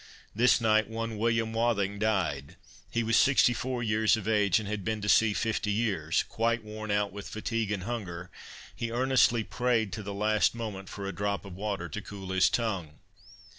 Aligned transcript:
This 0.33 0.59
night 0.59 0.87
one 0.89 1.15
William 1.19 1.53
Wathing 1.53 1.99
died; 1.99 2.55
he 2.89 3.03
was 3.03 3.15
64 3.17 3.83
years 3.83 4.17
of 4.17 4.27
age, 4.27 4.57
and 4.59 4.67
had 4.67 4.83
been 4.83 4.99
to 5.01 5.07
sea 5.07 5.35
50 5.35 5.69
years; 5.71 6.23
quite 6.27 6.63
worn 6.63 6.89
out 6.89 7.11
with 7.13 7.29
fatigue 7.29 7.71
and 7.71 7.83
hunger, 7.83 8.31
he 8.75 8.89
earnestly 8.89 9.43
prayed, 9.43 9.93
to 9.93 10.01
the 10.01 10.11
last 10.11 10.55
moment, 10.55 10.89
for 10.89 11.05
a 11.05 11.13
drop 11.13 11.45
of 11.45 11.55
water 11.55 11.87
to 11.87 12.01
cool 12.01 12.31
his 12.31 12.49
tongue. 12.49 12.95